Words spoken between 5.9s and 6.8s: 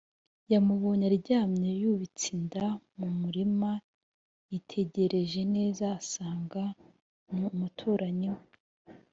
asanga